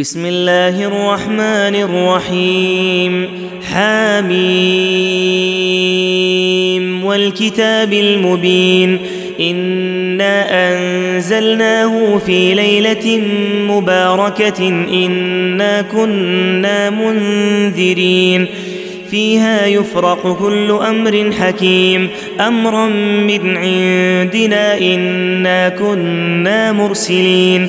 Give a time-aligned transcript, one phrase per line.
[0.00, 3.28] بسم الله الرحمن الرحيم.
[3.72, 5.04] حاميم.
[7.04, 8.98] والكتاب المبين.
[9.40, 13.22] إنا أنزلناه في ليلة
[13.68, 14.68] مباركة.
[14.68, 18.46] إنا كنا منذرين.
[19.10, 22.08] فيها يفرق كل أمر حكيم.
[22.40, 22.86] أمرا
[23.26, 27.68] من عندنا إنا كنا مرسلين.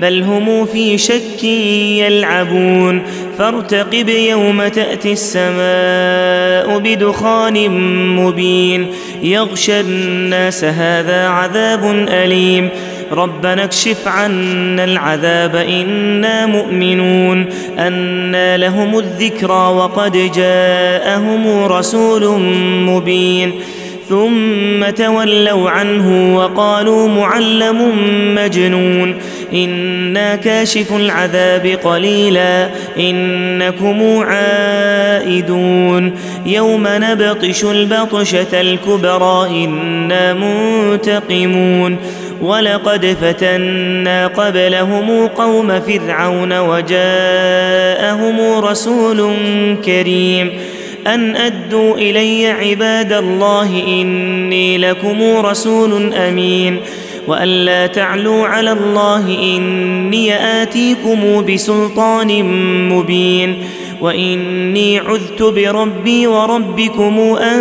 [0.00, 3.02] بل هم في شك يلعبون.
[3.38, 7.70] فارتقب يوم تأتي السماء بدخان
[8.16, 8.86] مبين.
[9.22, 12.68] يغشى الناس هذا عذاب أليم.
[13.12, 17.46] ربنا اكشف عنا العذاب إنا مؤمنون.
[17.78, 22.40] أنى لهم الذكرى وقد جاءهم رسول
[22.86, 23.52] مبين.
[24.10, 27.92] ثم تولوا عنه وقالوا معلم
[28.34, 29.14] مجنون.
[29.54, 36.12] إنا كاشف العذاب قليلا إنكم عائدون.
[36.46, 41.96] يوم نبطش البطشة الكبرى إنا منتقمون.
[42.42, 49.34] ولقد فتنا قبلهم قوم فرعون وجاءهم رسول
[49.84, 50.50] كريم.
[51.06, 56.80] أن أدوا إلي عباد الله إني لكم رسول أمين
[57.28, 62.44] وأن لا تعلوا على الله إني آتيكم بسلطان
[62.88, 63.56] مبين
[64.00, 67.60] وإني عذت بربي وربكم أن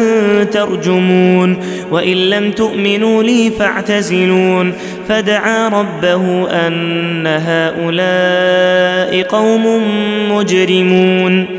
[0.49, 1.57] ترجمون
[1.91, 4.73] وإن لم تؤمنوا لي فاعتزلون
[5.07, 9.83] فدعا ربه أن هؤلاء قوم
[10.31, 11.58] مجرمون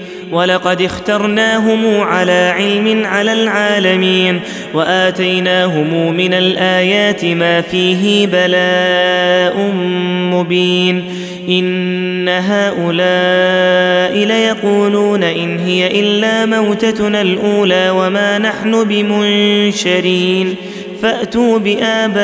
[0.31, 4.39] ولقد اخترناهم على علم على العالمين
[4.73, 9.71] وآتيناهم من الآيات ما فيه بلاء
[10.33, 11.03] مبين
[11.49, 20.55] إن هؤلاء ليقولون إن هي إلا موتتنا الأولى وما نحن بمنشرين
[21.01, 22.21] فأتوا بآبائنا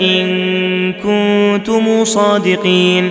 [0.00, 3.10] إن كنتم صادقين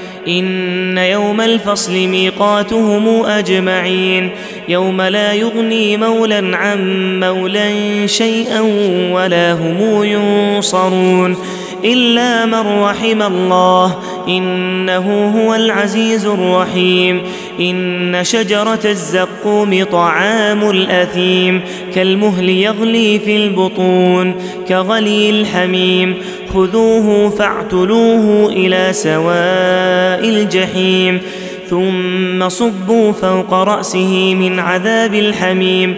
[0.27, 4.29] إن يوم الفصل ميقاتهم أجمعين
[4.69, 8.61] يوم لا يغني مولى عن مولى شيئا
[9.11, 11.37] ولا هم ينصرون
[11.85, 17.21] إلا من رحم الله إنه هو العزيز الرحيم
[17.59, 21.61] إن شجرة الزقوم طعام الأثيم
[21.95, 24.35] كالمهل يغلي في البطون
[24.67, 26.15] كغلي الحميم
[26.53, 31.19] خذوه فاعتلوه إلى سواء الجحيم
[31.69, 35.95] ثم صبوا فوق رأسه من عذاب الحميم.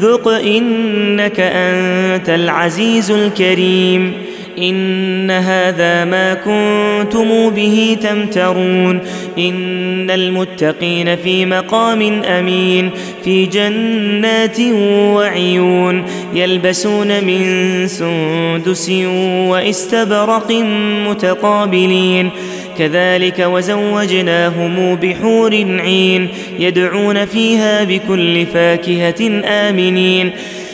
[0.00, 4.12] ذق إنك أنت العزيز الكريم.
[4.58, 9.00] إن هذا ما كنتم به تمترون
[9.38, 12.90] إن المتقين في مقام أمين
[13.24, 14.60] في جنات
[15.14, 16.04] وعيون
[16.34, 17.42] يلبسون من
[17.86, 18.90] سندس
[19.48, 20.52] واستبرق
[21.08, 22.30] متقابلين
[22.78, 30.32] كذلك وزوجناهم بحور عين يدعون فيها بكل فاكهة آمنين